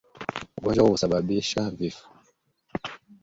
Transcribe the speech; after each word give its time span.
Ugonjwa 0.57 0.83
huu 0.83 0.89
hausababishi 0.89 1.59
vifo 1.77 2.07